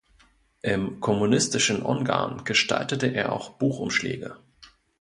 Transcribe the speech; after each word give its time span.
Im 0.63 0.99
kommunistischen 0.99 1.83
Ungarn 1.83 2.43
gestaltete 2.43 3.05
er 3.13 3.31
auch 3.33 3.51
Buchumschläge. 3.59 4.35